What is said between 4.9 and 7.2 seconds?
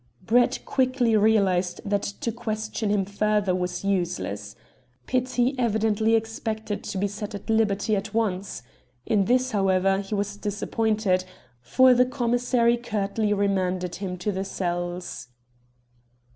Petit evidently expected to be